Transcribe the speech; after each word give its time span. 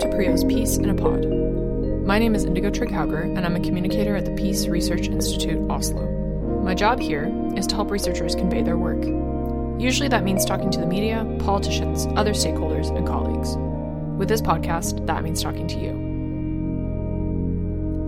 to 0.00 0.08
PRIO's 0.08 0.44
Peace 0.44 0.78
in 0.78 0.88
a 0.88 0.94
Pod. 0.94 1.26
My 2.06 2.18
name 2.18 2.34
is 2.34 2.44
Indigo 2.44 2.70
Trigghauger, 2.70 3.36
and 3.36 3.44
I'm 3.44 3.54
a 3.54 3.60
communicator 3.60 4.16
at 4.16 4.24
the 4.24 4.30
Peace 4.30 4.66
Research 4.66 5.08
Institute 5.08 5.60
Oslo. 5.70 6.08
My 6.64 6.74
job 6.74 6.98
here 7.00 7.30
is 7.54 7.66
to 7.66 7.74
help 7.74 7.90
researchers 7.90 8.34
convey 8.34 8.62
their 8.62 8.78
work. 8.78 9.04
Usually 9.78 10.08
that 10.08 10.24
means 10.24 10.46
talking 10.46 10.70
to 10.70 10.80
the 10.80 10.86
media, 10.86 11.26
politicians, 11.40 12.06
other 12.16 12.32
stakeholders, 12.32 12.96
and 12.96 13.06
colleagues. 13.06 13.56
With 14.18 14.30
this 14.30 14.40
podcast, 14.40 15.06
that 15.06 15.22
means 15.22 15.42
talking 15.42 15.68
to 15.68 15.78
you. 15.78 15.90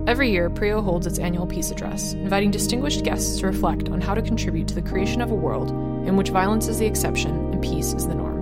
Every 0.07 0.31
year, 0.31 0.49
PRIO 0.49 0.81
holds 0.81 1.05
its 1.05 1.19
annual 1.19 1.45
peace 1.45 1.69
address, 1.69 2.13
inviting 2.13 2.49
distinguished 2.49 3.03
guests 3.03 3.39
to 3.41 3.45
reflect 3.45 3.89
on 3.89 4.01
how 4.01 4.15
to 4.15 4.23
contribute 4.23 4.67
to 4.69 4.73
the 4.73 4.81
creation 4.81 5.21
of 5.21 5.29
a 5.29 5.35
world 5.35 5.69
in 6.07 6.17
which 6.17 6.29
violence 6.29 6.67
is 6.67 6.79
the 6.79 6.87
exception 6.87 7.53
and 7.53 7.61
peace 7.61 7.93
is 7.93 8.07
the 8.07 8.15
norm. 8.15 8.32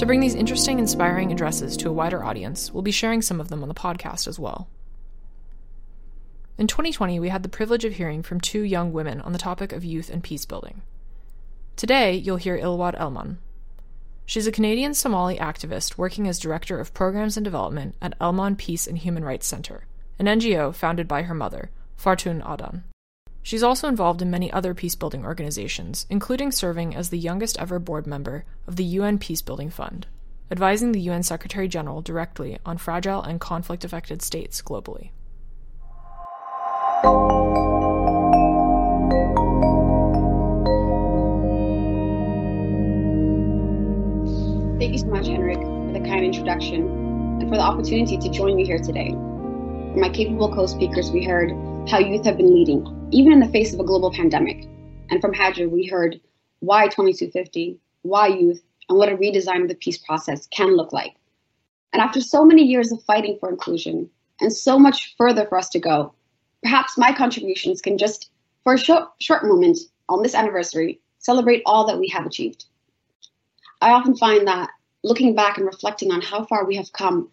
To 0.00 0.06
bring 0.06 0.20
these 0.20 0.34
interesting, 0.34 0.78
inspiring 0.78 1.30
addresses 1.30 1.76
to 1.76 1.90
a 1.90 1.92
wider 1.92 2.24
audience, 2.24 2.72
we'll 2.72 2.82
be 2.82 2.90
sharing 2.90 3.20
some 3.20 3.38
of 3.38 3.48
them 3.48 3.60
on 3.62 3.68
the 3.68 3.74
podcast 3.74 4.26
as 4.26 4.38
well. 4.38 4.66
In 6.56 6.66
2020, 6.66 7.20
we 7.20 7.28
had 7.28 7.42
the 7.42 7.50
privilege 7.50 7.84
of 7.84 7.92
hearing 7.92 8.22
from 8.22 8.40
two 8.40 8.62
young 8.62 8.94
women 8.94 9.20
on 9.20 9.34
the 9.34 9.38
topic 9.38 9.74
of 9.74 9.84
youth 9.84 10.08
and 10.08 10.24
peace 10.24 10.46
building. 10.46 10.80
Today, 11.76 12.14
you'll 12.14 12.38
hear 12.38 12.58
Ilwad 12.58 12.98
Elman. 12.98 13.40
She's 14.24 14.46
a 14.46 14.52
Canadian 14.52 14.94
Somali 14.94 15.36
activist 15.36 15.98
working 15.98 16.26
as 16.26 16.38
Director 16.38 16.80
of 16.80 16.94
Programs 16.94 17.36
and 17.36 17.44
Development 17.44 17.94
at 18.00 18.14
Elman 18.22 18.56
Peace 18.56 18.86
and 18.86 18.96
Human 18.96 19.22
Rights 19.22 19.46
Center, 19.46 19.84
an 20.18 20.24
NGO 20.24 20.74
founded 20.74 21.08
by 21.08 21.24
her 21.24 21.34
mother, 21.34 21.68
Fartun 22.02 22.42
Adan. 22.50 22.84
She's 23.42 23.62
also 23.62 23.88
involved 23.88 24.20
in 24.20 24.30
many 24.30 24.52
other 24.52 24.74
peacebuilding 24.74 25.24
organizations, 25.24 26.06
including 26.10 26.52
serving 26.52 26.94
as 26.94 27.08
the 27.08 27.18
youngest 27.18 27.58
ever 27.58 27.78
board 27.78 28.06
member 28.06 28.44
of 28.66 28.76
the 28.76 28.84
UN 28.84 29.18
Peacebuilding 29.18 29.72
Fund, 29.72 30.06
advising 30.50 30.92
the 30.92 31.00
UN 31.00 31.22
Secretary 31.22 31.66
General 31.66 32.02
directly 32.02 32.58
on 32.66 32.76
fragile 32.76 33.22
and 33.22 33.40
conflict 33.40 33.84
affected 33.84 34.20
states 34.20 34.60
globally. 34.60 35.10
Thank 44.78 44.92
you 44.92 44.98
so 44.98 45.06
much, 45.06 45.26
Henrik, 45.26 45.58
for 45.58 45.92
the 45.92 46.00
kind 46.00 46.24
introduction 46.24 46.86
and 47.40 47.48
for 47.48 47.56
the 47.56 47.62
opportunity 47.62 48.18
to 48.18 48.28
join 48.28 48.58
you 48.58 48.66
here 48.66 48.78
today. 48.78 49.10
From 49.12 50.00
my 50.00 50.10
capable 50.10 50.54
co 50.54 50.66
speakers, 50.66 51.10
we 51.10 51.24
heard 51.24 51.50
how 51.88 51.98
youth 51.98 52.24
have 52.26 52.36
been 52.36 52.54
leading, 52.54 52.99
even 53.12 53.32
in 53.32 53.40
the 53.40 53.48
face 53.48 53.74
of 53.74 53.80
a 53.80 53.84
global 53.84 54.12
pandemic. 54.12 54.66
And 55.10 55.20
from 55.20 55.34
Hajer, 55.34 55.68
we 55.68 55.86
heard 55.86 56.20
why 56.60 56.86
2250, 56.86 57.78
why 58.02 58.28
youth, 58.28 58.62
and 58.88 58.98
what 58.98 59.08
a 59.08 59.16
redesign 59.16 59.62
of 59.62 59.68
the 59.68 59.74
peace 59.74 59.98
process 59.98 60.46
can 60.48 60.76
look 60.76 60.92
like. 60.92 61.14
And 61.92 62.00
after 62.00 62.20
so 62.20 62.44
many 62.44 62.62
years 62.62 62.92
of 62.92 63.02
fighting 63.02 63.36
for 63.40 63.48
inclusion 63.48 64.08
and 64.40 64.52
so 64.52 64.78
much 64.78 65.14
further 65.16 65.46
for 65.46 65.58
us 65.58 65.68
to 65.70 65.80
go, 65.80 66.14
perhaps 66.62 66.96
my 66.96 67.12
contributions 67.12 67.80
can 67.80 67.98
just, 67.98 68.30
for 68.62 68.74
a 68.74 68.78
short, 68.78 69.08
short 69.20 69.44
moment 69.44 69.78
on 70.08 70.22
this 70.22 70.34
anniversary, 70.34 71.00
celebrate 71.18 71.62
all 71.66 71.86
that 71.86 71.98
we 71.98 72.08
have 72.08 72.26
achieved. 72.26 72.66
I 73.80 73.90
often 73.90 74.16
find 74.16 74.46
that 74.46 74.70
looking 75.02 75.34
back 75.34 75.56
and 75.56 75.66
reflecting 75.66 76.12
on 76.12 76.20
how 76.20 76.44
far 76.44 76.64
we 76.64 76.76
have 76.76 76.92
come 76.92 77.28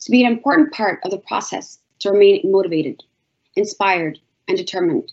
to 0.00 0.10
be 0.10 0.24
an 0.24 0.32
important 0.32 0.72
part 0.72 1.00
of 1.04 1.10
the 1.10 1.18
process 1.18 1.78
to 2.00 2.10
remain 2.10 2.40
motivated 2.50 3.02
inspired, 3.56 4.18
and 4.48 4.56
determined, 4.56 5.12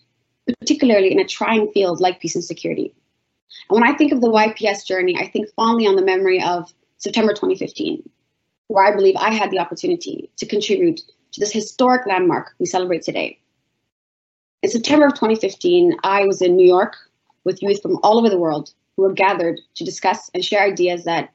particularly 0.59 1.11
in 1.11 1.19
a 1.19 1.25
trying 1.25 1.71
field 1.71 1.99
like 1.99 2.19
peace 2.19 2.35
and 2.35 2.43
security. 2.43 2.93
And 3.69 3.79
when 3.79 3.89
I 3.89 3.95
think 3.95 4.11
of 4.11 4.21
the 4.21 4.29
YPS 4.29 4.85
journey, 4.85 5.17
I 5.17 5.27
think 5.27 5.49
fondly 5.55 5.87
on 5.87 5.95
the 5.95 6.05
memory 6.05 6.41
of 6.41 6.73
September 6.97 7.33
2015, 7.33 8.07
where 8.67 8.85
I 8.85 8.95
believe 8.95 9.15
I 9.17 9.33
had 9.33 9.51
the 9.51 9.59
opportunity 9.59 10.29
to 10.37 10.45
contribute 10.45 11.01
to 11.31 11.39
this 11.39 11.51
historic 11.51 12.07
landmark 12.07 12.53
we 12.59 12.65
celebrate 12.65 13.03
today. 13.03 13.39
In 14.63 14.69
September 14.69 15.05
of 15.05 15.13
2015, 15.13 15.97
I 16.03 16.25
was 16.25 16.41
in 16.41 16.55
New 16.55 16.65
York 16.65 16.95
with 17.43 17.61
youth 17.61 17.81
from 17.81 17.99
all 18.03 18.17
over 18.17 18.29
the 18.29 18.39
world 18.39 18.73
who 18.95 19.03
were 19.03 19.13
gathered 19.13 19.59
to 19.75 19.85
discuss 19.85 20.29
and 20.33 20.43
share 20.43 20.63
ideas 20.63 21.03
that 21.03 21.29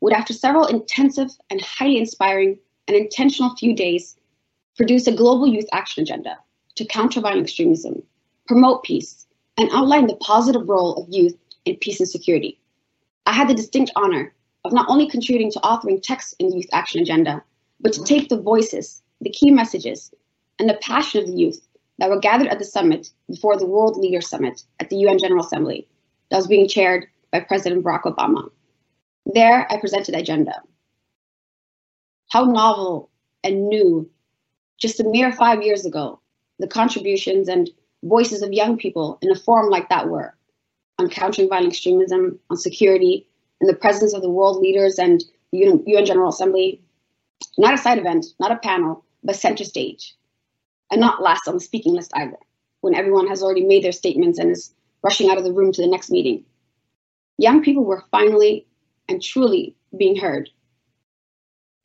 would, 0.00 0.12
after 0.12 0.32
several 0.32 0.66
intensive 0.66 1.30
and 1.50 1.60
highly 1.60 1.98
inspiring 1.98 2.58
and 2.88 2.96
intentional 2.96 3.54
few 3.56 3.74
days, 3.74 4.16
produce 4.76 5.06
a 5.06 5.12
global 5.12 5.46
youth 5.46 5.68
action 5.72 6.02
agenda 6.02 6.36
to 6.74 6.84
counter 6.84 7.20
violent 7.20 7.44
extremism, 7.44 8.02
promote 8.46 8.82
peace, 8.82 9.26
and 9.58 9.70
outline 9.72 10.06
the 10.06 10.16
positive 10.16 10.68
role 10.68 10.94
of 10.94 11.08
youth 11.08 11.36
in 11.64 11.76
peace 11.76 12.00
and 12.00 12.08
security. 12.08 12.58
I 13.26 13.32
had 13.32 13.48
the 13.48 13.54
distinct 13.54 13.92
honor 13.96 14.34
of 14.64 14.72
not 14.72 14.88
only 14.88 15.08
contributing 15.08 15.50
to 15.52 15.60
authoring 15.60 16.02
texts 16.02 16.34
in 16.38 16.48
the 16.48 16.56
Youth 16.56 16.68
Action 16.72 17.00
Agenda, 17.00 17.42
but 17.80 17.92
to 17.92 18.04
take 18.04 18.28
the 18.28 18.40
voices, 18.40 19.02
the 19.20 19.30
key 19.30 19.50
messages, 19.50 20.12
and 20.58 20.68
the 20.68 20.78
passion 20.82 21.20
of 21.20 21.26
the 21.26 21.36
youth 21.36 21.66
that 21.98 22.10
were 22.10 22.18
gathered 22.18 22.48
at 22.48 22.58
the 22.58 22.64
summit 22.64 23.10
before 23.28 23.56
the 23.56 23.66
World 23.66 23.96
Leaders 23.96 24.28
Summit 24.28 24.62
at 24.80 24.90
the 24.90 24.96
UN 24.96 25.18
General 25.18 25.44
Assembly 25.44 25.86
that 26.30 26.36
was 26.36 26.46
being 26.46 26.68
chaired 26.68 27.06
by 27.30 27.40
President 27.40 27.84
Barack 27.84 28.02
Obama. 28.02 28.50
There, 29.26 29.70
I 29.72 29.78
presented 29.78 30.14
the 30.14 30.20
agenda. 30.20 30.54
How 32.30 32.44
novel 32.44 33.10
and 33.42 33.68
new, 33.68 34.10
just 34.78 35.00
a 35.00 35.04
mere 35.04 35.32
five 35.32 35.62
years 35.62 35.86
ago, 35.86 36.20
the 36.58 36.66
contributions 36.66 37.48
and 37.48 37.70
voices 38.04 38.42
of 38.42 38.52
young 38.52 38.76
people 38.76 39.18
in 39.22 39.30
a 39.30 39.36
forum 39.36 39.70
like 39.70 39.88
that 39.88 40.08
were 40.08 40.34
on 40.98 41.08
countering 41.08 41.48
violent 41.48 41.72
extremism, 41.72 42.38
on 42.50 42.56
security, 42.56 43.26
in 43.60 43.66
the 43.66 43.74
presence 43.74 44.14
of 44.14 44.22
the 44.22 44.30
world 44.30 44.58
leaders 44.58 44.98
and 44.98 45.24
the 45.50 45.58
UN 45.86 46.04
General 46.04 46.28
Assembly. 46.28 46.80
Not 47.58 47.74
a 47.74 47.78
side 47.78 47.98
event, 47.98 48.26
not 48.38 48.52
a 48.52 48.56
panel, 48.56 49.04
but 49.22 49.36
center 49.36 49.64
stage. 49.64 50.14
And 50.90 51.00
not 51.00 51.22
last 51.22 51.48
on 51.48 51.54
the 51.54 51.60
speaking 51.60 51.94
list 51.94 52.12
either, 52.14 52.36
when 52.82 52.94
everyone 52.94 53.26
has 53.26 53.42
already 53.42 53.64
made 53.64 53.82
their 53.82 53.92
statements 53.92 54.38
and 54.38 54.50
is 54.50 54.72
rushing 55.02 55.30
out 55.30 55.38
of 55.38 55.44
the 55.44 55.52
room 55.52 55.72
to 55.72 55.82
the 55.82 55.88
next 55.88 56.10
meeting. 56.10 56.44
Young 57.38 57.62
people 57.62 57.84
were 57.84 58.04
finally 58.10 58.66
and 59.08 59.22
truly 59.22 59.74
being 59.96 60.16
heard. 60.16 60.50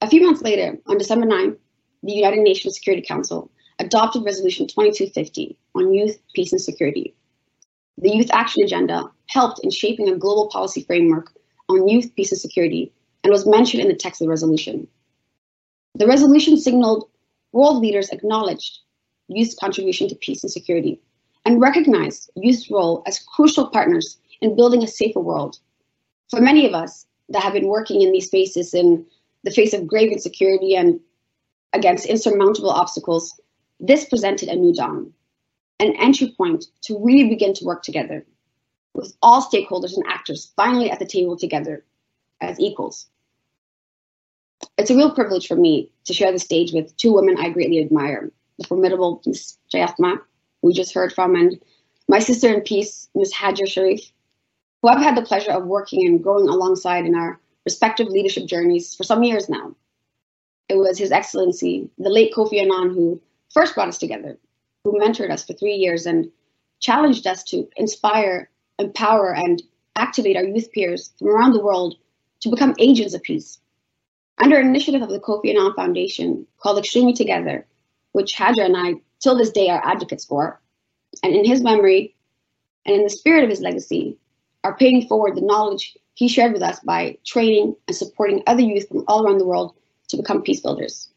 A 0.01 0.09
few 0.09 0.21
months 0.21 0.41
later, 0.41 0.77
on 0.87 0.97
December 0.97 1.25
9th, 1.25 1.57
the 2.03 2.13
United 2.13 2.39
Nations 2.41 2.75
Security 2.75 3.05
Council 3.05 3.51
adopted 3.79 4.23
Resolution 4.23 4.67
2250 4.67 5.57
on 5.75 5.93
youth, 5.93 6.19
peace, 6.33 6.51
and 6.51 6.61
security. 6.61 7.15
The 7.97 8.11
Youth 8.11 8.29
Action 8.31 8.63
Agenda 8.63 9.09
helped 9.27 9.59
in 9.63 9.71
shaping 9.71 10.09
a 10.09 10.15
global 10.15 10.49
policy 10.49 10.83
framework 10.83 11.33
on 11.69 11.87
youth, 11.87 12.13
peace, 12.15 12.31
and 12.31 12.39
security 12.39 12.91
and 13.23 13.31
was 13.31 13.45
mentioned 13.45 13.81
in 13.81 13.89
the 13.89 13.95
text 13.95 14.21
of 14.21 14.25
the 14.25 14.29
resolution. 14.29 14.87
The 15.95 16.07
resolution 16.07 16.57
signaled 16.57 17.09
world 17.51 17.81
leaders 17.81 18.09
acknowledged 18.09 18.79
youth's 19.27 19.55
contribution 19.55 20.07
to 20.09 20.15
peace 20.15 20.43
and 20.43 20.51
security 20.51 21.01
and 21.45 21.61
recognized 21.61 22.31
youth's 22.35 22.69
role 22.69 23.03
as 23.07 23.19
crucial 23.19 23.67
partners 23.67 24.17
in 24.41 24.55
building 24.55 24.83
a 24.83 24.87
safer 24.87 25.19
world. 25.19 25.59
For 26.29 26.41
many 26.41 26.65
of 26.65 26.73
us 26.73 27.05
that 27.29 27.43
have 27.43 27.53
been 27.53 27.67
working 27.67 28.01
in 28.01 28.11
these 28.11 28.27
spaces 28.27 28.73
in 28.73 29.05
the 29.43 29.51
face 29.51 29.73
of 29.73 29.87
grave 29.87 30.11
insecurity 30.11 30.75
and 30.75 30.99
against 31.73 32.05
insurmountable 32.05 32.69
obstacles, 32.69 33.39
this 33.79 34.05
presented 34.05 34.49
a 34.49 34.55
new 34.55 34.73
dawn, 34.73 35.13
an 35.79 35.95
entry 35.97 36.33
point 36.35 36.65
to 36.81 36.99
really 37.03 37.29
begin 37.29 37.53
to 37.53 37.65
work 37.65 37.83
together, 37.83 38.25
with 38.93 39.15
all 39.21 39.41
stakeholders 39.41 39.95
and 39.95 40.05
actors 40.07 40.51
finally 40.55 40.91
at 40.91 40.99
the 40.99 41.05
table 41.05 41.37
together 41.37 41.85
as 42.41 42.59
equals. 42.59 43.07
It's 44.77 44.89
a 44.89 44.95
real 44.95 45.13
privilege 45.13 45.47
for 45.47 45.55
me 45.55 45.91
to 46.05 46.13
share 46.13 46.31
the 46.31 46.39
stage 46.39 46.73
with 46.73 46.95
two 46.97 47.13
women 47.13 47.37
I 47.37 47.49
greatly 47.49 47.79
admire 47.79 48.31
the 48.57 48.67
formidable 48.67 49.21
Ms. 49.25 49.57
Jayathma, 49.73 50.19
we 50.61 50.73
just 50.73 50.93
heard 50.93 51.13
from, 51.13 51.35
and 51.35 51.59
my 52.09 52.19
sister 52.19 52.53
in 52.53 52.61
peace, 52.61 53.07
Ms. 53.15 53.33
Hajer 53.33 53.65
Sharief, 53.65 54.11
who 54.81 54.89
I've 54.89 55.01
had 55.01 55.15
the 55.15 55.21
pleasure 55.21 55.51
of 55.51 55.65
working 55.65 56.05
and 56.05 56.21
growing 56.21 56.49
alongside 56.49 57.05
in 57.05 57.15
our 57.15 57.39
respective 57.65 58.07
leadership 58.07 58.47
journeys 58.47 58.93
for 58.95 59.03
some 59.03 59.23
years 59.23 59.47
now. 59.47 59.75
It 60.67 60.75
was 60.75 60.97
His 60.97 61.11
Excellency, 61.11 61.89
the 61.97 62.09
late 62.09 62.33
Kofi 62.33 62.61
Annan, 62.61 62.93
who 62.93 63.21
first 63.53 63.75
brought 63.75 63.87
us 63.87 63.97
together, 63.97 64.37
who 64.83 64.99
mentored 64.99 65.31
us 65.31 65.45
for 65.45 65.53
three 65.53 65.75
years 65.75 66.05
and 66.05 66.31
challenged 66.79 67.27
us 67.27 67.43
to 67.43 67.67
inspire, 67.75 68.49
empower, 68.77 69.33
and 69.33 69.61
activate 69.95 70.37
our 70.37 70.43
youth 70.43 70.71
peers 70.71 71.11
from 71.19 71.29
around 71.29 71.53
the 71.53 71.63
world 71.63 71.97
to 72.41 72.49
become 72.49 72.75
agents 72.79 73.13
of 73.13 73.23
peace. 73.23 73.59
Under 74.37 74.57
an 74.57 74.67
initiative 74.67 75.01
of 75.01 75.09
the 75.09 75.19
Kofi 75.19 75.49
Annan 75.49 75.73
Foundation 75.73 76.47
called 76.59 76.79
Extremely 76.79 77.13
Together, 77.13 77.65
which 78.13 78.35
Hajer 78.35 78.63
and 78.63 78.77
I, 78.77 78.95
till 79.19 79.37
this 79.37 79.51
day, 79.51 79.69
are 79.69 79.85
advocates 79.85 80.25
for, 80.25 80.61
and 81.23 81.35
in 81.35 81.43
his 81.43 81.61
memory 81.61 82.15
and 82.85 82.95
in 82.95 83.03
the 83.03 83.09
spirit 83.09 83.43
of 83.43 83.49
his 83.49 83.59
legacy, 83.59 84.17
are 84.63 84.77
paying 84.77 85.07
forward 85.07 85.35
the 85.35 85.41
knowledge 85.41 85.97
he 86.13 86.27
shared 86.27 86.53
with 86.53 86.61
us 86.61 86.79
by 86.79 87.17
training 87.25 87.75
and 87.87 87.95
supporting 87.95 88.43
other 88.47 88.61
youth 88.61 88.87
from 88.87 89.03
all 89.07 89.25
around 89.25 89.37
the 89.37 89.45
world 89.45 89.75
to 90.09 90.17
become 90.17 90.41
peace 90.41 90.61
builders. 90.61 91.09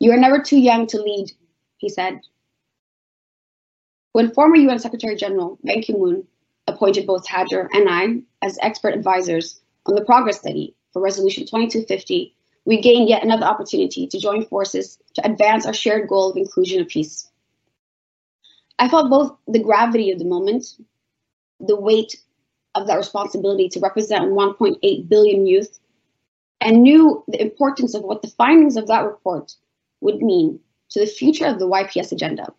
You 0.00 0.12
are 0.12 0.16
never 0.16 0.40
too 0.40 0.58
young 0.58 0.86
to 0.88 1.00
lead, 1.00 1.30
he 1.76 1.90
said. 1.90 2.20
When 4.12 4.32
former 4.32 4.56
UN 4.56 4.78
Secretary 4.78 5.14
General 5.14 5.58
Ban 5.62 5.82
Ki 5.82 5.92
moon 5.92 6.26
appointed 6.66 7.06
both 7.06 7.28
Hajer 7.28 7.68
and 7.72 7.88
I 7.88 8.22
as 8.42 8.58
expert 8.62 8.94
advisors 8.94 9.60
on 9.84 9.94
the 9.94 10.04
progress 10.04 10.40
study 10.40 10.74
for 10.92 11.02
Resolution 11.02 11.44
2250, 11.44 12.34
we 12.64 12.80
gained 12.80 13.10
yet 13.10 13.22
another 13.22 13.44
opportunity 13.44 14.06
to 14.06 14.18
join 14.18 14.46
forces 14.46 14.98
to 15.14 15.26
advance 15.26 15.66
our 15.66 15.74
shared 15.74 16.08
goal 16.08 16.30
of 16.30 16.36
inclusion 16.38 16.80
and 16.80 16.88
peace. 16.88 17.30
I 18.78 18.88
felt 18.88 19.10
both 19.10 19.36
the 19.46 19.62
gravity 19.62 20.10
of 20.10 20.18
the 20.18 20.24
moment, 20.24 20.76
the 21.60 21.78
weight 21.78 22.16
of 22.74 22.86
that 22.86 22.96
responsibility 22.96 23.68
to 23.68 23.80
represent 23.80 24.32
1.8 24.32 25.08
billion 25.08 25.46
youth, 25.46 25.78
and 26.62 26.82
knew 26.82 27.22
the 27.28 27.42
importance 27.42 27.94
of 27.94 28.02
what 28.02 28.22
the 28.22 28.28
findings 28.28 28.76
of 28.76 28.86
that 28.86 29.04
report 29.04 29.54
would 30.00 30.22
mean 30.22 30.60
to 30.90 31.00
the 31.00 31.06
future 31.06 31.46
of 31.46 31.58
the 31.58 31.68
YPS 31.68 32.12
agenda 32.12 32.52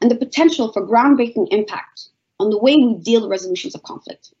and 0.00 0.10
the 0.10 0.16
potential 0.16 0.72
for 0.72 0.86
groundbreaking 0.86 1.48
impact 1.50 2.08
on 2.38 2.50
the 2.50 2.58
way 2.58 2.76
we 2.76 2.94
deal 2.94 3.22
with 3.22 3.30
resolutions 3.30 3.74
of 3.74 3.82
conflict, 3.82 4.32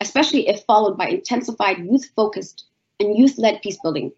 especially 0.00 0.48
if 0.48 0.64
followed 0.64 0.98
by 0.98 1.08
intensified 1.08 1.78
youth 1.78 2.10
focused 2.14 2.66
and 3.00 3.16
youth 3.16 3.38
led 3.38 3.62
peace 3.62 3.78
building, 3.82 4.12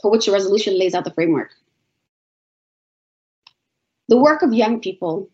for 0.00 0.10
which 0.10 0.28
a 0.28 0.32
resolution 0.32 0.78
lays 0.78 0.94
out 0.94 1.04
the 1.04 1.12
framework. 1.12 1.50
The 4.08 4.18
work 4.18 4.42
of 4.42 4.52
young 4.52 4.80
people 4.80 5.30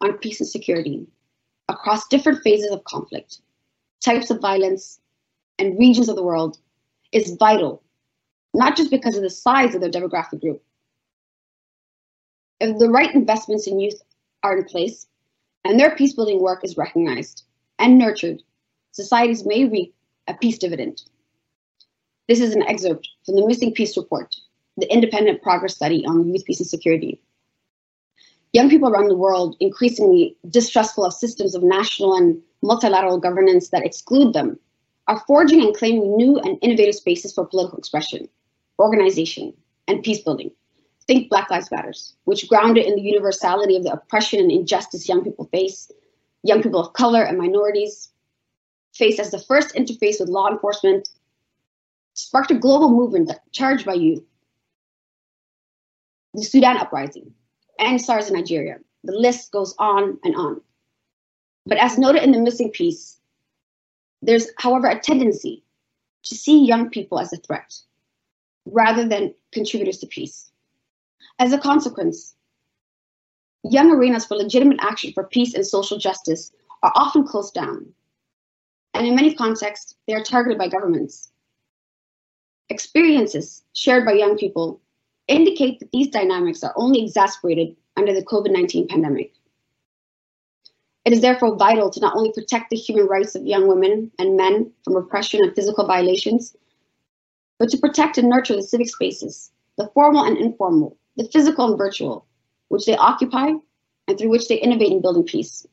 on 0.00 0.18
peace 0.18 0.40
and 0.40 0.48
security 0.48 1.06
across 1.68 2.08
different 2.08 2.42
phases 2.42 2.70
of 2.70 2.84
conflict, 2.84 3.40
types 4.00 4.30
of 4.30 4.40
violence, 4.40 5.00
and 5.58 5.78
regions 5.78 6.08
of 6.08 6.16
the 6.16 6.22
world 6.22 6.58
is 7.12 7.36
vital, 7.38 7.82
not 8.54 8.76
just 8.76 8.90
because 8.90 9.16
of 9.16 9.22
the 9.22 9.30
size 9.30 9.74
of 9.74 9.80
their 9.80 9.90
demographic 9.90 10.40
group. 10.40 10.62
If 12.60 12.78
the 12.78 12.90
right 12.90 13.14
investments 13.14 13.66
in 13.66 13.80
youth 13.80 14.00
are 14.42 14.58
in 14.58 14.64
place 14.64 15.06
and 15.64 15.78
their 15.78 15.94
peace 15.94 16.14
building 16.14 16.40
work 16.40 16.64
is 16.64 16.76
recognized 16.76 17.44
and 17.78 17.98
nurtured, 17.98 18.42
societies 18.92 19.46
may 19.46 19.64
reap 19.64 19.94
a 20.28 20.34
peace 20.34 20.58
dividend. 20.58 21.02
This 22.28 22.40
is 22.40 22.54
an 22.54 22.62
excerpt 22.62 23.08
from 23.24 23.36
the 23.36 23.46
Missing 23.46 23.74
Peace 23.74 23.96
Report, 23.96 24.34
the 24.76 24.92
independent 24.92 25.42
progress 25.42 25.74
study 25.74 26.04
on 26.06 26.28
youth 26.28 26.44
peace 26.44 26.60
and 26.60 26.68
security. 26.68 27.20
Young 28.52 28.68
people 28.68 28.90
around 28.90 29.08
the 29.08 29.16
world, 29.16 29.56
increasingly 29.60 30.36
distrustful 30.48 31.04
of 31.04 31.12
systems 31.12 31.54
of 31.54 31.62
national 31.62 32.14
and 32.14 32.40
multilateral 32.62 33.18
governance 33.18 33.70
that 33.70 33.84
exclude 33.84 34.32
them, 34.32 34.58
are 35.06 35.22
forging 35.26 35.62
and 35.62 35.74
claiming 35.74 36.16
new 36.16 36.38
and 36.38 36.58
innovative 36.62 36.94
spaces 36.94 37.32
for 37.32 37.46
political 37.46 37.78
expression, 37.78 38.28
organization, 38.80 39.52
and 39.88 40.02
peace 40.02 40.20
building. 40.20 40.50
Think 41.06 41.28
Black 41.28 41.50
Lives 41.50 41.70
Matters, 41.70 42.14
which 42.24 42.48
grounded 42.48 42.86
in 42.86 42.94
the 42.94 43.02
universality 43.02 43.76
of 43.76 43.82
the 43.82 43.92
oppression 43.92 44.38
and 44.40 44.52
injustice 44.52 45.08
young 45.08 45.24
people 45.24 45.46
face, 45.46 45.90
young 46.42 46.62
people 46.62 46.80
of 46.80 46.92
color 46.92 47.22
and 47.22 47.38
minorities 47.38 48.10
face 48.94 49.18
as 49.18 49.30
the 49.30 49.38
first 49.38 49.74
interface 49.74 50.20
with 50.20 50.28
law 50.28 50.48
enforcement, 50.50 51.08
sparked 52.14 52.50
a 52.50 52.54
global 52.54 52.90
movement 52.90 53.30
charged 53.52 53.86
by 53.86 53.94
youth. 53.94 54.22
The 56.34 56.42
Sudan 56.42 56.76
uprising, 56.76 57.32
and 57.78 58.00
SARS 58.00 58.28
in 58.28 58.34
Nigeria. 58.34 58.78
The 59.04 59.12
list 59.12 59.50
goes 59.50 59.74
on 59.78 60.18
and 60.22 60.36
on. 60.36 60.60
But 61.66 61.78
as 61.78 61.98
noted 61.98 62.22
in 62.22 62.32
the 62.32 62.38
Missing 62.38 62.70
Peace, 62.70 63.18
there's, 64.22 64.48
however, 64.58 64.88
a 64.88 65.00
tendency 65.00 65.64
to 66.24 66.34
see 66.34 66.64
young 66.64 66.90
people 66.90 67.18
as 67.18 67.32
a 67.32 67.38
threat 67.38 67.74
rather 68.72 69.06
than 69.06 69.34
contributors 69.52 69.98
to 69.98 70.06
peace. 70.06 70.50
As 71.38 71.52
a 71.52 71.58
consequence, 71.58 72.34
young 73.64 73.90
arenas 73.90 74.26
for 74.26 74.36
legitimate 74.36 74.78
action 74.80 75.12
for 75.12 75.24
peace 75.24 75.54
and 75.54 75.66
social 75.66 75.98
justice 75.98 76.52
are 76.82 76.92
often 76.94 77.26
closed 77.26 77.54
down. 77.54 77.86
And 78.94 79.06
in 79.06 79.14
many 79.14 79.34
contexts, 79.34 79.94
they 80.06 80.14
are 80.14 80.22
targeted 80.22 80.58
by 80.58 80.68
governments. 80.68 81.30
Experiences 82.68 83.64
shared 83.72 84.04
by 84.04 84.12
young 84.12 84.36
people 84.36 84.80
indicate 85.28 85.80
that 85.80 85.92
these 85.92 86.08
dynamics 86.08 86.62
are 86.62 86.72
only 86.76 87.02
exacerbated 87.02 87.76
under 87.96 88.12
the 88.12 88.24
COVID 88.24 88.52
19 88.52 88.88
pandemic. 88.88 89.32
It 91.04 91.12
is 91.12 91.20
therefore 91.20 91.56
vital 91.56 91.90
to 91.90 92.00
not 92.00 92.14
only 92.16 92.32
protect 92.32 92.70
the 92.70 92.76
human 92.76 93.06
rights 93.06 93.34
of 93.34 93.46
young 93.46 93.66
women 93.66 94.10
and 94.18 94.36
men 94.36 94.70
from 94.84 94.94
repression 94.94 95.40
and 95.42 95.54
physical 95.54 95.86
violations, 95.86 96.56
but 97.60 97.68
to 97.68 97.78
protect 97.78 98.16
and 98.16 98.28
nurture 98.28 98.56
the 98.56 98.62
civic 98.62 98.88
spaces, 98.88 99.52
the 99.76 99.88
formal 99.92 100.24
and 100.24 100.38
informal, 100.38 100.96
the 101.16 101.28
physical 101.28 101.68
and 101.68 101.76
virtual, 101.78 102.26
which 102.68 102.86
they 102.86 102.96
occupy 102.96 103.52
and 104.08 104.18
through 104.18 104.30
which 104.30 104.48
they 104.48 104.56
innovate 104.56 104.90
in 104.90 105.02
building 105.02 105.24
peace. 105.24 105.66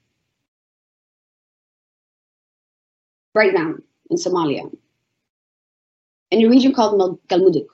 Right 3.34 3.54
now, 3.54 3.76
in 4.10 4.18
Somalia, 4.18 4.70
in 6.32 6.46
a 6.46 6.50
region 6.50 6.74
called 6.74 7.20
Galmudug, 7.30 7.68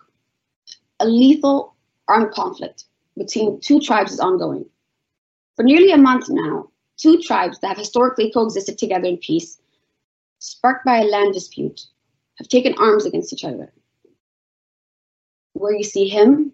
a 1.00 1.08
lethal 1.08 1.76
armed 2.08 2.32
conflict 2.32 2.86
between 3.18 3.60
two 3.62 3.80
tribes 3.80 4.14
is 4.14 4.20
ongoing. 4.20 4.66
For 5.56 5.64
nearly 5.64 5.92
a 5.92 5.98
month 5.98 6.26
now, 6.30 6.70
two 6.98 7.20
tribes 7.20 7.60
that 7.60 7.70
have 7.70 7.78
historically 7.78 8.32
coexisted 8.32 8.78
together 8.78 9.08
in 9.08 9.18
peace, 9.18 9.60
sparked 10.38 10.86
by 10.86 11.00
a 11.00 11.06
land 11.06 11.34
dispute, 11.34 11.82
have 12.38 12.48
taken 12.48 12.76
arms 12.78 13.06
against 13.06 13.34
each 13.34 13.46
other. 13.46 13.74
Where 15.54 15.76
you 15.76 15.84
see 15.84 16.08
him 16.08 16.54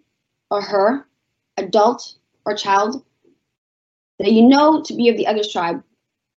or 0.51 0.61
her, 0.61 1.07
adult 1.57 2.15
or 2.45 2.55
child, 2.55 3.03
that 4.19 4.31
you 4.31 4.47
know 4.47 4.81
to 4.83 4.93
be 4.93 5.09
of 5.09 5.17
the 5.17 5.27
other 5.27 5.43
tribe, 5.43 5.83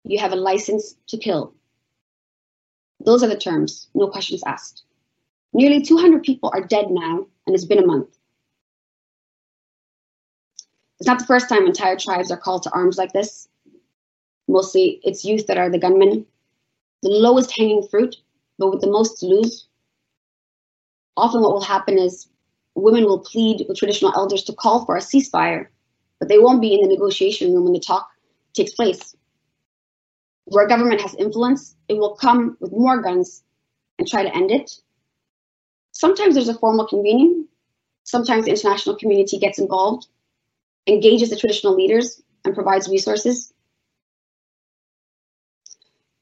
you 0.05 0.19
have 0.19 0.33
a 0.33 0.37
license 0.37 0.97
to 1.09 1.17
kill. 1.17 1.55
Those 3.05 3.23
are 3.23 3.29
the 3.29 3.37
terms, 3.37 3.89
no 3.95 4.09
questions 4.09 4.43
asked. 4.47 4.85
Nearly 5.53 5.83
200 5.83 6.23
people 6.23 6.51
are 6.55 6.63
dead 6.63 6.87
now, 6.91 7.27
and 7.47 7.55
it's 7.55 7.65
been 7.65 7.83
a 7.83 7.87
month. 7.87 8.19
It's 10.99 11.07
not 11.07 11.19
the 11.19 11.27
first 11.27 11.49
time 11.49 11.67
entire 11.67 11.97
tribes 11.97 12.31
are 12.31 12.37
called 12.37 12.63
to 12.65 12.71
arms 12.73 12.99
like 12.99 13.13
this. 13.13 13.49
Mostly 14.49 15.01
it's 15.03 15.25
youth 15.25 15.47
that 15.47 15.57
are 15.57 15.71
the 15.71 15.79
gunmen, 15.79 16.27
the 17.03 17.09
lowest 17.09 17.57
hanging 17.57 17.83
fruit, 17.83 18.17
but 18.59 18.71
with 18.71 18.83
the 18.83 18.91
most 18.91 19.19
to 19.21 19.27
lose. 19.27 19.67
Often 21.17 21.41
what 21.41 21.53
will 21.53 21.63
happen 21.63 21.99
is 21.99 22.29
women 22.83 23.05
will 23.05 23.21
plead 23.21 23.65
with 23.69 23.79
traditional 23.79 24.13
elders 24.15 24.43
to 24.45 24.53
call 24.53 24.85
for 24.85 24.97
a 24.97 25.01
ceasefire, 25.01 25.67
but 26.19 26.29
they 26.29 26.39
won't 26.39 26.61
be 26.61 26.75
in 26.75 26.83
the 26.83 26.89
negotiation 26.89 27.53
room 27.53 27.65
when 27.65 27.73
the 27.73 27.81
talk 27.81 28.09
takes 28.55 28.75
place. 28.75 29.15
Where 30.45 30.67
government 30.67 31.01
has 31.01 31.15
influence, 31.15 31.77
it 31.89 31.95
will 31.95 32.17
come 32.17 32.57
with 32.61 32.73
more 32.73 33.01
guns 33.01 33.45
and 33.99 34.09
try 34.09 34.23
to 34.23 34.35
end 34.35 34.51
it. 34.51 34.71
Sometimes 35.93 36.35
there's 36.35 36.49
a 36.49 36.59
formal 36.59 36.87
convening. 36.87 37.47
Sometimes 38.05 38.45
the 38.45 38.51
international 38.51 38.97
community 38.97 39.39
gets 39.39 39.59
involved 39.59 40.07
engages 40.87 41.31
the 41.31 41.37
traditional 41.37 41.75
leaders, 41.75 42.23
and 42.45 42.55
provides 42.55 42.89
resources. 42.89 43.53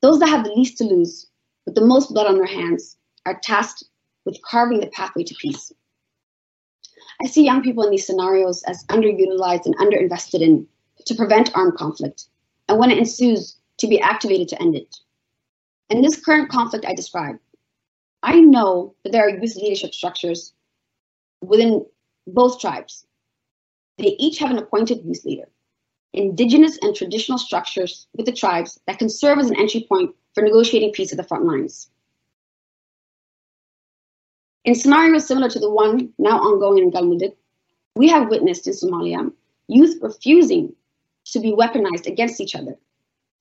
Those 0.02 0.18
that 0.20 0.28
have 0.28 0.44
the 0.44 0.52
least 0.52 0.78
to 0.78 0.84
lose, 0.84 1.26
with 1.64 1.74
the 1.74 1.84
most 1.84 2.12
blood 2.12 2.26
on 2.26 2.36
their 2.36 2.46
hands, 2.46 2.96
are 3.26 3.38
tasked 3.42 3.84
with 4.24 4.40
carving 4.42 4.80
the 4.80 4.88
pathway 4.88 5.24
to 5.24 5.34
peace. 5.40 5.72
I 7.22 7.26
see 7.26 7.44
young 7.44 7.62
people 7.62 7.84
in 7.84 7.90
these 7.90 8.06
scenarios 8.06 8.62
as 8.64 8.84
underutilized 8.87 9.66
and 9.66 9.76
underinvested 9.78 10.40
in 10.40 10.66
to 11.06 11.14
prevent 11.14 11.54
armed 11.54 11.75
conflict, 11.75 12.26
and 12.68 12.78
when 12.78 12.90
it 12.90 12.98
ensues, 12.98 13.56
to 13.78 13.87
be 13.87 14.00
activated 14.00 14.48
to 14.48 14.60
end 14.60 14.75
it. 14.75 14.96
In 15.90 16.02
this 16.02 16.22
current 16.22 16.48
conflict 16.48 16.84
I 16.87 16.94
described, 16.94 17.38
I 18.22 18.40
know 18.40 18.94
that 19.04 19.12
there 19.12 19.25
are 19.25 19.30
youth 19.30 19.56
leadership 19.56 19.94
structures 19.94 20.52
within 21.40 21.87
both 22.26 22.60
tribes 22.60 23.06
they 23.98 24.14
each 24.18 24.38
have 24.38 24.50
an 24.50 24.58
appointed 24.58 25.04
youth 25.04 25.25
leader, 25.25 25.48
indigenous 26.12 26.78
and 26.82 26.94
traditional 26.94 27.37
structures 27.37 28.06
with 28.14 28.26
the 28.26 28.32
tribes 28.32 28.78
that 28.87 28.98
can 28.98 29.08
serve 29.08 29.38
as 29.38 29.50
an 29.50 29.58
entry 29.58 29.84
point 29.88 30.14
for 30.34 30.42
negotiating 30.42 30.92
peace 30.92 31.12
at 31.12 31.18
the 31.18 31.25
front 31.25 31.44
lines. 31.44 31.90
In 34.68 34.75
scenarios 34.75 35.26
similar 35.26 35.48
to 35.48 35.58
the 35.58 35.70
one 35.70 36.12
now 36.18 36.38
ongoing 36.40 36.82
in 36.82 36.90
Galmudug, 36.90 37.34
we 37.96 38.06
have 38.08 38.28
witnessed 38.28 38.66
in 38.66 38.75
Somalia 38.75 39.32
youth 39.66 39.96
refusing 40.02 40.75
to 41.25 41.40
be 41.40 41.52
weaponized 41.52 42.06
against 42.06 42.38
each 42.38 42.54
other 42.54 42.76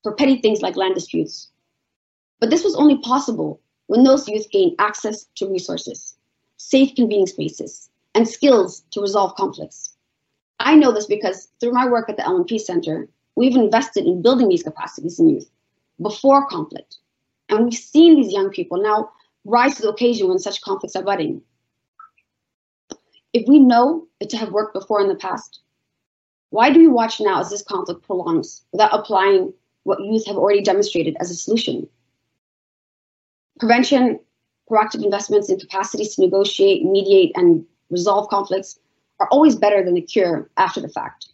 for 0.04 0.16
petty 0.16 0.40
things 0.40 0.62
like 0.62 0.78
land 0.78 0.96
disputes. 0.96 1.50
But 2.40 2.50
this 2.50 2.64
was 2.64 2.78
only 2.78 3.00
possible 3.00 3.60
when 3.88 4.06
those 4.06 4.30
youth 4.30 4.50
gained 4.52 4.76
access 4.80 5.26
to 5.36 5.52
resources, 5.52 6.16
safe 6.56 6.96
convening 6.96 7.28
spaces, 7.28 7.90
and 8.16 8.26
skills 8.26 8.86
to 8.92 9.02
resolve 9.02 9.36
conflicts. 9.36 9.98
I 10.62 10.76
know 10.76 10.94
this 10.94 11.08
because 11.08 11.50
through 11.60 11.74
my 11.74 11.90
work 11.90 12.08
at 12.08 12.16
the 12.16 12.26
Elman 12.26 12.46
Peace 12.46 12.66
Center, 12.66 13.10
we've 13.36 13.58
invested 13.58 14.06
in 14.06 14.22
building 14.22 14.48
these 14.48 14.64
capacities 14.64 15.20
in 15.20 15.28
youth 15.28 15.50
before 16.02 16.48
conflict. 16.48 17.00
And 17.50 17.66
we've 17.66 17.74
seen 17.74 18.16
these 18.16 18.32
young 18.32 18.50
people 18.50 18.82
now 18.82 19.12
rise 19.48 19.76
to 19.76 19.82
the 19.82 19.90
occasion 19.90 20.28
when 20.28 20.40
such 20.40 20.62
conflicts 20.62 20.96
are 20.96 21.04
budding. 21.04 21.42
If 23.32 23.48
we 23.48 23.60
know 23.60 24.08
it 24.20 24.30
to 24.32 24.38
have 24.38 24.52
worked 24.52 24.74
before 24.74 25.00
in 25.00 25.08
the 25.08 25.16
past, 25.16 25.62
why 26.50 26.70
do 26.70 26.80
we 26.80 26.88
watch 26.88 27.22
now 27.22 27.40
as 27.40 27.50
this 27.50 27.62
conflict 27.62 28.04
prolongs 28.04 28.64
without 28.74 28.94
applying 28.94 29.54
what 29.84 30.04
youth 30.04 30.28
have 30.28 30.36
already 30.36 30.62
demonstrated 30.62 31.16
as 31.20 31.32
a 31.32 31.36
solution? 31.36 31.88
Prevention 33.60 34.20
proactive 34.70 35.04
investments 35.04 35.50
in 35.50 35.58
capacities 35.58 36.16
to 36.16 36.22
negotiate, 36.22 36.84
mediate, 36.84 37.32
and 37.36 37.66
resolve 37.90 38.30
conflicts 38.30 38.80
are 39.20 39.30
always 39.30 39.56
better 39.56 39.84
than 39.84 39.94
the 39.94 40.02
cure 40.02 40.50
after 40.58 40.82
the 40.82 40.90
fact. 40.90 41.28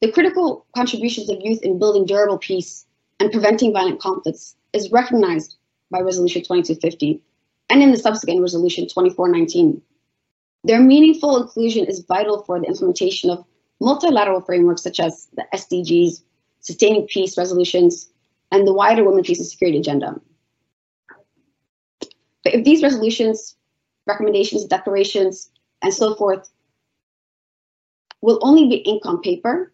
The 0.00 0.10
critical 0.10 0.64
contributions 0.74 1.28
of 1.28 1.42
youth 1.42 1.60
in 1.62 1.78
building 1.78 2.06
durable 2.06 2.38
peace 2.38 2.86
and 3.20 3.30
preventing 3.30 3.74
violent 3.74 4.00
conflicts 4.00 4.56
is 4.72 4.90
recognized 4.90 5.58
by 5.90 6.00
Resolution 6.00 6.42
2250 6.42 7.20
and 7.68 7.82
in 7.82 7.90
the 7.90 7.98
subsequent 7.98 8.40
Resolution 8.40 8.84
2419. 8.84 9.80
Their 10.64 10.80
meaningful 10.80 11.40
inclusion 11.40 11.86
is 11.86 12.04
vital 12.06 12.42
for 12.42 12.60
the 12.60 12.66
implementation 12.66 13.30
of 13.30 13.44
multilateral 13.80 14.40
frameworks 14.40 14.82
such 14.82 15.00
as 15.00 15.28
the 15.34 15.46
SDGs, 15.54 16.22
Sustaining 16.60 17.06
Peace 17.06 17.38
resolutions, 17.38 18.10
and 18.52 18.66
the 18.66 18.74
wider 18.74 19.04
Women, 19.04 19.24
Peace, 19.24 19.38
and 19.38 19.46
Security 19.46 19.78
agenda. 19.78 20.20
But 22.44 22.54
if 22.54 22.64
these 22.64 22.82
resolutions, 22.82 23.56
recommendations, 24.06 24.64
declarations, 24.64 25.50
and 25.82 25.94
so 25.94 26.14
forth 26.14 26.50
will 28.20 28.38
only 28.42 28.68
be 28.68 28.76
ink 28.76 29.06
on 29.06 29.20
paper 29.22 29.72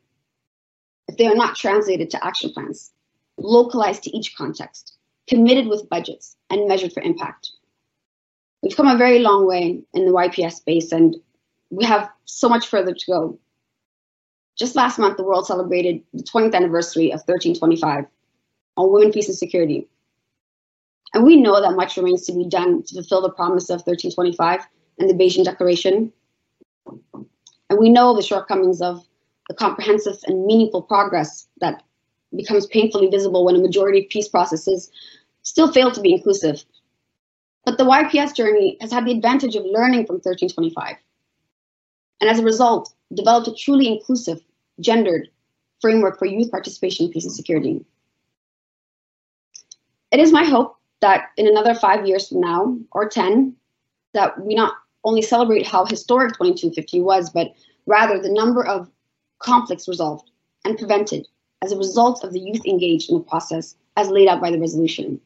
if 1.09 1.17
they 1.17 1.27
are 1.27 1.35
not 1.35 1.57
translated 1.57 2.11
to 2.11 2.25
action 2.25 2.51
plans, 2.53 2.93
localized 3.39 4.05
to 4.05 4.17
each 4.17 4.37
context, 4.37 4.96
committed 5.29 5.67
with 5.67 5.89
budgets, 5.89 6.37
and 6.51 6.69
measured 6.69 6.93
for 6.93 7.03
impact. 7.03 7.51
We've 8.63 8.77
come 8.77 8.89
a 8.89 8.97
very 8.97 9.19
long 9.19 9.47
way 9.47 9.83
in 9.95 10.07
the 10.07 10.13
YPS 10.13 10.55
space, 10.55 10.93
and 10.93 11.17
we 11.71 11.85
have 11.85 12.09
so 12.25 12.49
much 12.49 12.69
further 12.69 12.95
to 12.95 13.07
go. 13.07 13.39
Just 14.57 14.77
last 14.77 14.99
month, 14.99 15.17
the 15.17 15.25
world 15.25 15.47
celebrated 15.47 16.03
the 16.15 16.23
20th 16.23 16.55
anniversary 16.55 17.11
of 17.11 17.21
1325 17.27 18.07
on 18.77 18.93
women, 18.93 19.13
peace, 19.13 19.29
and 19.29 19.37
security. 19.37 19.89
And 21.13 21.25
we 21.25 21.37
know 21.37 21.61
that 21.61 21.77
much 21.77 21.97
remains 21.97 22.27
to 22.27 22.33
be 22.33 22.49
done 22.49 22.83
to 22.85 22.95
fulfill 22.95 23.23
the 23.23 23.31
promise 23.31 23.71
of 23.71 23.81
1325 23.87 24.67
and 24.99 25.11
the 25.11 25.15
Beijing 25.15 25.45
Declaration. 25.45 26.13
And 27.69 27.79
we 27.79 27.91
know 27.91 28.15
the 28.15 28.23
shortcomings 28.23 28.81
of 28.81 29.05
the 29.49 29.55
comprehensive 29.55 30.17
and 30.27 30.47
meaningful 30.47 30.83
progress 30.83 31.47
that 31.61 31.83
becomes 32.37 32.67
painfully 32.67 33.09
visible 33.09 33.45
when 33.45 33.57
a 33.57 33.61
majority 33.61 34.05
of 34.05 34.09
peace 34.09 34.29
processes 34.29 34.91
still 35.43 35.73
fail 35.73 35.91
to 35.91 36.01
be 36.01 36.13
inclusive. 36.13 36.65
But 37.65 37.79
the 37.79 37.85
YPS 37.85 38.35
journey 38.35 38.77
has 38.81 38.93
had 38.93 39.05
the 39.05 39.13
advantage 39.13 39.57
of 39.57 39.65
learning 39.65 40.07
from 40.07 40.17
1325. 40.17 40.97
And 42.21 42.31
as 42.31 42.39
a 42.39 42.45
result, 42.45 42.93
developed 43.15 43.49
a 43.49 43.55
truly 43.55 43.89
inclusive, 43.89 44.41
gendered 44.81 45.29
framework 45.81 46.19
for 46.19 46.27
youth 46.27 46.51
participation, 46.51 47.07
in 47.07 47.13
peace, 47.13 47.25
and 47.25 47.33
security. 47.33 47.85
It 50.11 50.21
is 50.21 50.33
my 50.33 50.45
hope 50.45 50.77
that 51.01 51.31
in 51.37 51.47
another 51.47 51.75
five 51.75 52.07
years 52.07 52.29
from 52.29 52.41
now, 52.41 52.79
or 52.93 53.09
10, 53.09 53.55
that 54.15 54.41
we 54.45 54.55
not 54.55 54.75
only 55.05 55.23
celebrate 55.23 55.67
how 55.67 55.85
historic 55.85 56.33
2250 56.35 57.01
was, 57.01 57.31
but 57.31 57.53
rather 57.87 58.21
the 58.21 58.33
number 58.33 58.65
of 58.65 58.91
conflicts 59.39 59.89
resolved 59.89 60.31
and 60.65 60.79
prevented 60.79 61.27
as 61.63 61.73
a 61.73 61.77
result 61.77 62.25
of 62.25 62.33
the 62.33 62.41
youth 62.41 62.65
engaged 62.67 63.11
in 63.11 63.19
the 63.19 63.25
process 63.25 63.77
as 63.97 64.09
laid 64.09 64.29
out 64.29 64.41
by 64.41 64.51
the 64.51 64.61
resolution. 64.61 65.21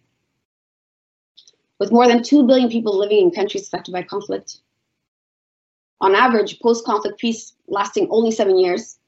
With 1.79 1.93
more 1.93 2.07
than 2.07 2.23
2 2.23 2.47
billion 2.47 2.69
people 2.69 2.97
living 2.97 3.19
in 3.19 3.31
countries 3.31 3.67
affected 3.67 3.93
by 3.93 4.03
conflict, 4.03 4.59
on 6.01 6.15
average, 6.15 6.61
post 6.61 6.85
conflict 6.85 7.19
peace 7.19 7.55
lasting 7.69 8.09
only 8.11 8.31
seven 8.31 8.59
years, 8.59 8.99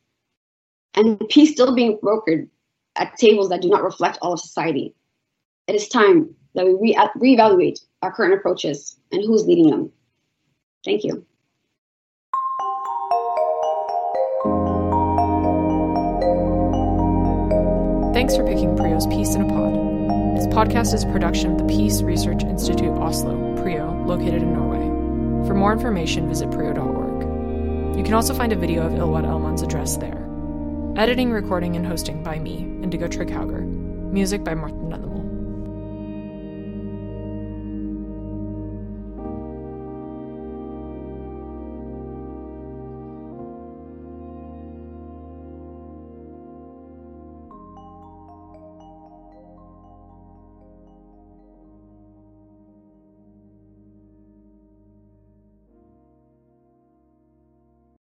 and 0.95 1.19
peace 1.31 1.52
still 1.52 1.75
being 1.75 1.99
brokered 1.99 2.49
at 2.97 3.17
tables 3.17 3.49
that 3.49 3.62
do 3.62 3.69
not 3.69 3.83
reflect 3.83 4.19
all 4.21 4.35
of 4.35 4.41
society. 4.41 4.95
It 5.67 5.75
is 5.75 5.88
time 5.88 6.35
that 6.55 6.67
we 6.67 6.75
re- 6.75 7.37
reevaluate 7.37 7.81
our 8.02 8.12
current 8.12 8.35
approaches 8.35 8.97
and 9.11 9.25
who's 9.25 9.47
leading 9.47 9.71
them. 9.71 9.91
Thank 10.85 11.05
you. 11.05 11.25
Thanks 18.23 18.37
for 18.37 18.47
picking 18.47 18.76
PRIO's 18.76 19.09
Peace 19.09 19.35
in 19.35 19.43
a 19.43 19.49
Pod. 19.49 19.75
This 20.37 20.47
podcast 20.47 20.95
is 20.95 21.02
a 21.02 21.11
production 21.11 21.50
of 21.50 21.59
the 21.59 21.64
Peace 21.64 22.02
Research 22.02 22.45
Institute 22.45 22.93
Oslo, 22.93 23.57
PRIO, 23.61 24.00
located 24.07 24.43
in 24.43 24.52
Norway. 24.52 25.49
For 25.49 25.55
more 25.55 25.73
information, 25.73 26.29
visit 26.29 26.49
prio.org. 26.50 27.97
You 27.99 28.05
can 28.05 28.14
also 28.14 28.33
find 28.33 28.52
a 28.52 28.57
video 28.57 28.87
of 28.87 28.93
Ilwad 28.93 29.26
Elman's 29.26 29.62
address 29.62 29.97
there. 29.97 30.25
Editing, 30.97 31.33
recording, 31.33 31.75
and 31.75 31.85
hosting 31.85 32.23
by 32.23 32.38
me, 32.38 32.59
Indigo 32.59 33.09
Trigghauger. 33.09 33.62
Music 34.12 34.45
by 34.45 34.55
Martin 34.55 34.88
Dunnemel. 34.88 35.22